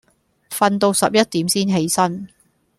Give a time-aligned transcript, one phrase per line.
[0.49, 2.27] 訓到十一點先起身